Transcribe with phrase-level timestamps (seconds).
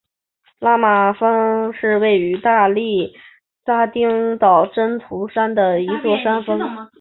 [0.57, 3.13] 拉马尔摩拉峰是位于义大利
[3.65, 6.87] 撒丁岛真图山的一座山峰。